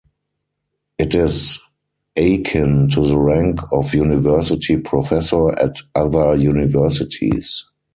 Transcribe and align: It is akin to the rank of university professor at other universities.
It 0.97 1.13
is 1.13 1.59
akin 2.15 2.89
to 2.89 3.01
the 3.05 3.19
rank 3.19 3.59
of 3.71 3.93
university 3.93 4.77
professor 4.77 5.51
at 5.59 5.75
other 5.93 6.35
universities. 6.35 7.65